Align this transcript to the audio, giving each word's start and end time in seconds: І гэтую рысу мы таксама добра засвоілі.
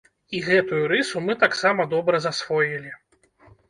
І 0.37 0.39
гэтую 0.47 0.79
рысу 0.93 1.23
мы 1.27 1.37
таксама 1.45 1.89
добра 1.95 2.25
засвоілі. 2.29 2.99